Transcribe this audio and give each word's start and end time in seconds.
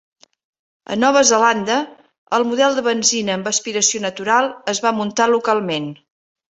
A 0.95 0.95
Nova 1.03 1.21
Zelanda, 1.31 1.75
el 2.39 2.47
model 2.53 2.79
de 2.79 2.87
benzina 2.89 3.37
amb 3.39 3.53
aspiració 3.55 4.05
natural 4.09 4.53
es 4.75 4.85
va 4.89 4.99
muntar 5.01 5.33
localment. 5.39 5.91